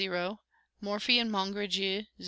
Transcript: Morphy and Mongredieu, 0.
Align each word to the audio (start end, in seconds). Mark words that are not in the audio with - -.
Morphy 0.81 1.19
and 1.19 1.29
Mongredieu, 1.29 1.99
0. 1.99 2.07